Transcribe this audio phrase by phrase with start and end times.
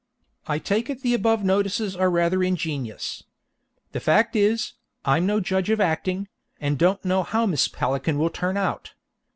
[0.47, 3.23] _I take it the above notices are rather ingenious.
[3.91, 4.73] The fact is,
[5.05, 6.27] I'm no judge of acting,
[6.59, 8.93] and don't know how Miss Pelican will turn out.